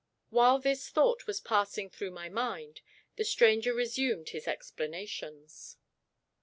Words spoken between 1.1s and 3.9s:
was passing through my mind, the stranger